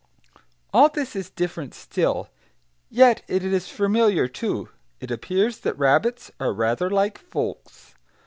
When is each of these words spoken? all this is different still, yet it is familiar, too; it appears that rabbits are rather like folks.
all 0.73 0.89
this 0.89 1.15
is 1.15 1.29
different 1.29 1.75
still, 1.75 2.27
yet 2.89 3.21
it 3.27 3.45
is 3.45 3.67
familiar, 3.69 4.27
too; 4.27 4.67
it 4.99 5.11
appears 5.11 5.59
that 5.59 5.77
rabbits 5.77 6.31
are 6.39 6.53
rather 6.53 6.89
like 6.89 7.19
folks. 7.19 7.93